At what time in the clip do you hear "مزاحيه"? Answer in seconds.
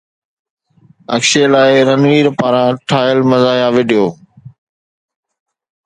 3.29-3.69